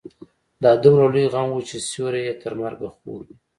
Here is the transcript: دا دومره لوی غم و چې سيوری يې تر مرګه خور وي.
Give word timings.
دا 0.63 0.71
دومره 0.83 1.05
لوی 1.13 1.25
غم 1.33 1.47
و 1.53 1.59
چې 1.69 1.77
سيوری 1.89 2.21
يې 2.27 2.33
تر 2.41 2.53
مرګه 2.61 2.87
خور 2.95 3.19
وي. 3.27 3.35